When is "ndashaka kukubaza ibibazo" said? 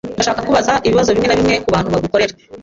0.15-1.09